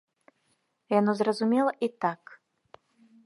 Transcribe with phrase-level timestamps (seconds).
[0.99, 2.21] Яно зразумела і так.